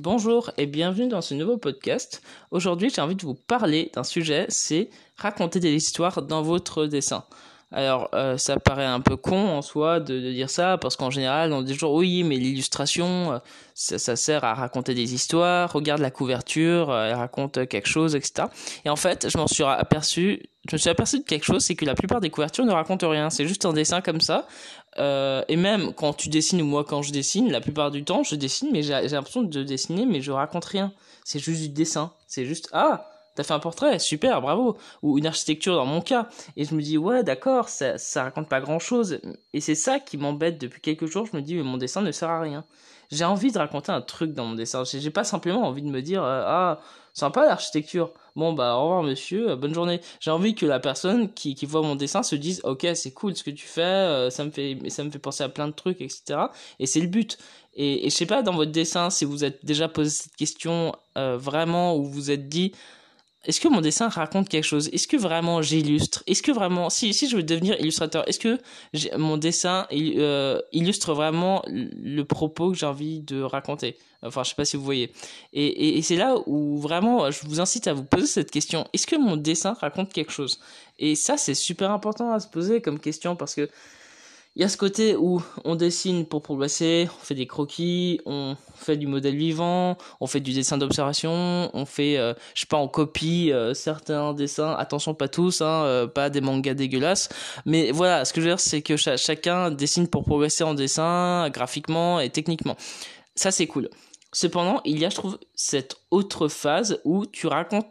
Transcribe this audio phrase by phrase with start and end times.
[0.00, 2.22] Bonjour et bienvenue dans ce nouveau podcast.
[2.50, 4.88] Aujourd'hui, j'ai envie de vous parler d'un sujet, c'est
[5.18, 7.24] raconter des histoires dans votre dessin.
[7.72, 11.52] Alors, euh, ça paraît un peu con en soi de, dire ça, parce qu'en général,
[11.52, 13.38] on dit toujours oui, mais l'illustration, euh,
[13.74, 18.48] ça, sert à raconter des histoires, regarde la couverture, euh, elle raconte quelque chose, etc.
[18.86, 21.74] Et en fait, je m'en suis aperçu, je me suis aperçu de quelque chose, c'est
[21.74, 24.46] que la plupart des couvertures ne racontent rien, c'est juste un dessin comme ça.
[24.96, 28.34] Et même quand tu dessines ou moi quand je dessine, la plupart du temps, je
[28.34, 30.92] dessine, mais j'ai l'impression de dessiner, mais je raconte rien.
[31.24, 32.12] C'est juste du dessin.
[32.26, 34.76] C'est juste, ah, T'as fait un portrait, super, bravo.
[35.02, 36.28] Ou une architecture dans mon cas.
[36.56, 39.20] Et je me dis, ouais, d'accord, ça, ça raconte pas grand chose.
[39.54, 41.26] Et c'est ça qui m'embête depuis quelques jours.
[41.30, 42.64] Je me dis, mais mon dessin ne sert à rien.
[43.12, 44.84] J'ai envie de raconter un truc dans mon dessin.
[44.84, 46.80] J'ai pas simplement envie de me dire, euh, ah,
[47.12, 48.10] sympa l'architecture.
[48.36, 50.00] Bon, bah, au revoir, monsieur, euh, bonne journée.
[50.18, 53.36] J'ai envie que la personne qui, qui voit mon dessin se dise, ok, c'est cool
[53.36, 55.74] ce que tu fais, euh, ça me fait, ça me fait penser à plein de
[55.74, 56.40] trucs, etc.
[56.78, 57.36] Et c'est le but.
[57.74, 60.94] Et, et je sais pas, dans votre dessin, si vous êtes déjà posé cette question,
[61.14, 62.72] vraiment, où vous êtes dit,
[63.44, 64.88] est-ce que mon dessin raconte quelque chose?
[64.92, 66.22] Est-ce que vraiment j'illustre?
[66.28, 68.58] Est-ce que vraiment, si, si je veux devenir illustrateur, est-ce que
[69.16, 73.96] mon dessin euh, illustre vraiment le propos que j'ai envie de raconter?
[74.22, 75.12] Enfin, je sais pas si vous voyez.
[75.52, 78.86] Et, et, et c'est là où vraiment, je vous incite à vous poser cette question.
[78.92, 80.60] Est-ce que mon dessin raconte quelque chose?
[81.00, 83.68] Et ça, c'est super important à se poser comme question parce que
[84.54, 88.54] il y a ce côté où on dessine pour progresser, on fait des croquis, on
[88.74, 92.76] fait du modèle vivant, on fait du dessin d'observation, on fait, euh, je sais pas,
[92.76, 97.30] on copie euh, certains dessins, attention pas tous, hein, euh, pas des mangas dégueulasses,
[97.64, 101.48] mais voilà, ce que je veux dire c'est que chacun dessine pour progresser en dessin,
[101.48, 102.76] graphiquement et techniquement.
[103.34, 103.88] Ça c'est cool.
[104.32, 107.86] Cependant, il y a, je trouve, cette autre phase où tu racontes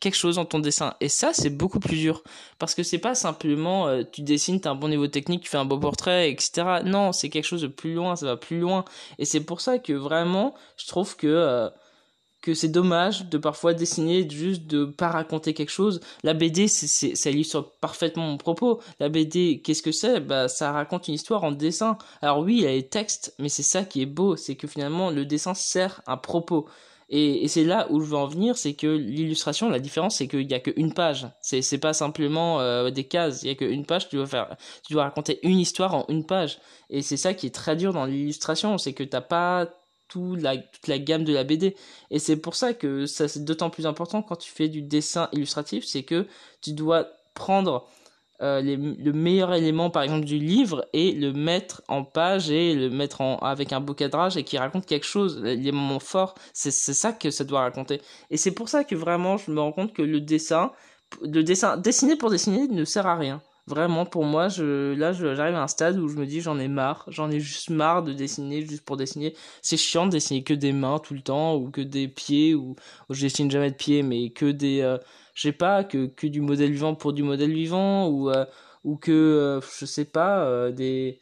[0.00, 0.94] quelque chose dans ton dessin.
[1.00, 2.22] Et ça, c'est beaucoup plus dur.
[2.58, 5.56] Parce que c'est pas simplement euh, tu dessines, t'as un bon niveau technique, tu fais
[5.56, 6.80] un beau portrait, etc.
[6.84, 8.84] Non, c'est quelque chose de plus loin, ça va plus loin.
[9.18, 11.70] Et c'est pour ça que vraiment, je trouve que euh,
[12.46, 16.00] que c'est dommage de parfois dessiner juste de pas raconter quelque chose.
[16.22, 18.80] La BD, c'est, ça illustre parfaitement mon propos.
[19.00, 20.20] La BD, qu'est-ce que c'est?
[20.20, 21.98] Bah, ça raconte une histoire en dessin.
[22.22, 24.68] Alors oui, il y a les textes, mais c'est ça qui est beau, c'est que
[24.68, 26.68] finalement le dessin sert un propos.
[27.08, 30.46] Et, c'est là où je veux en venir, c'est que l'illustration, la différence, c'est qu'il
[30.46, 31.26] n'y a qu'une page.
[31.40, 33.42] C'est, c'est pas simplement euh, des cases.
[33.42, 34.08] Il y a qu'une page.
[34.08, 36.58] Tu dois faire, tu dois raconter une histoire en une page.
[36.90, 39.68] Et c'est ça qui est très dur dans l'illustration, c'est que t'as pas
[40.14, 41.76] la, toute la gamme de la BD.
[42.10, 45.28] Et c'est pour ça que ça c'est d'autant plus important quand tu fais du dessin
[45.32, 46.26] illustratif, c'est que
[46.62, 47.86] tu dois prendre
[48.42, 52.90] euh, le meilleur élément par exemple du livre et le mettre en page et le
[52.90, 56.70] mettre en, avec un beau cadrage et qui raconte quelque chose, les moments forts, c'est
[56.70, 58.02] ça que ça doit raconter.
[58.30, 60.72] Et c'est pour ça que vraiment je me rends compte que le dessin,
[61.22, 63.40] le dessin, dessiner pour dessiner ne sert à rien.
[63.66, 66.68] Vraiment, pour moi, je, là, j'arrive à un stade où je me dis, j'en ai
[66.68, 67.04] marre.
[67.08, 69.34] J'en ai juste marre de dessiner juste pour dessiner.
[69.60, 72.76] C'est chiant de dessiner que des mains tout le temps, ou que des pieds, ou,
[73.10, 74.98] je dessine jamais de pieds, mais que des, euh,
[75.34, 78.44] je sais pas, que, que du modèle vivant pour du modèle vivant, ou, euh,
[78.84, 81.20] ou que, euh, je sais pas, des,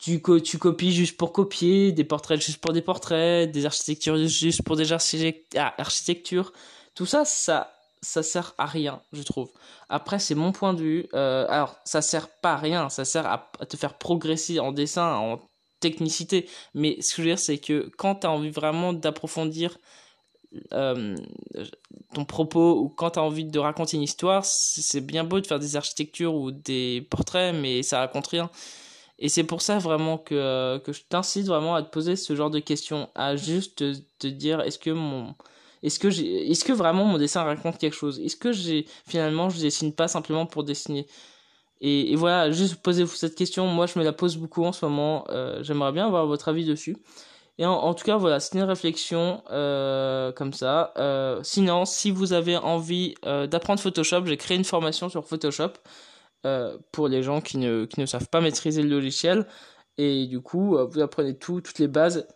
[0.00, 4.62] tu, tu copies juste pour copier, des portraits juste pour des portraits, des architectures juste
[4.62, 6.52] pour des ah, architectures.
[6.94, 9.50] Tout ça, ça, ça sert à rien, je trouve.
[9.88, 11.08] Après, c'est mon point de vue.
[11.14, 15.14] Euh, alors, ça sert pas à rien, ça sert à, te faire progresser en dessin,
[15.14, 15.40] en
[15.80, 16.48] technicité.
[16.74, 19.78] Mais ce que je veux dire, c'est que quand tu as envie vraiment d'approfondir
[20.72, 21.16] euh,
[22.14, 25.46] ton propos ou quand tu as envie de raconter une histoire, c'est bien beau de
[25.46, 28.50] faire des architectures ou des portraits, mais ça raconte rien.
[29.18, 32.50] Et c'est pour ça vraiment que, que je t'incite vraiment à te poser ce genre
[32.50, 33.84] de questions, à juste
[34.18, 35.34] te dire est-ce que mon
[35.82, 38.20] est-ce que vraiment mon dessin raconte quelque chose?
[38.20, 41.06] Est-ce que j'ai finalement je dessine pas simplement pour dessiner?
[41.80, 43.66] Et, voilà, juste posez-vous cette question.
[43.66, 45.24] Moi, je me la pose beaucoup en ce moment.
[45.30, 46.96] Euh, j'aimerais bien avoir votre avis dessus.
[47.58, 50.92] Et en, tout cas, voilà, c'est une réflexion euh, comme ça.
[50.96, 55.72] Euh, sinon, si vous avez envie d'apprendre Photoshop, j'ai créé une formation sur Photoshop
[56.92, 59.46] pour les gens qui ne, qui ne savent pas maîtriser le logiciel.
[59.98, 62.28] Et du coup, vous apprenez tout, toutes les bases.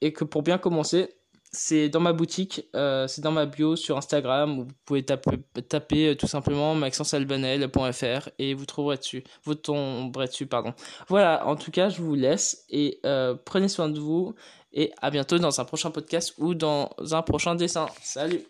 [0.00, 1.14] Et que pour bien commencer,
[1.54, 6.08] c'est dans ma boutique, euh, c'est dans ma bio sur Instagram où vous pouvez taper,
[6.08, 10.74] euh, tout simplement maxencealbanel.fr et vous trouverez dessus, vous tomberez dessus, pardon.
[11.08, 14.34] Voilà, en tout cas, je vous laisse et euh, prenez soin de vous
[14.72, 17.86] et à bientôt dans un prochain podcast ou dans un prochain dessin.
[18.02, 18.44] Salut